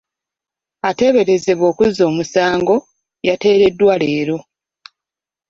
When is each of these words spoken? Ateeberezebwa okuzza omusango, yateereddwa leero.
Ateeberezebwa 0.89 1.65
okuzza 1.71 2.03
omusango, 2.11 2.75
yateereddwa 3.27 3.93
leero. 4.01 4.37